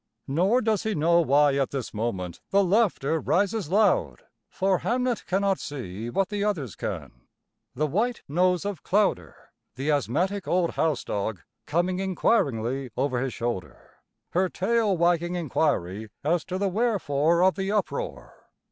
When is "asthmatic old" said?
9.91-10.71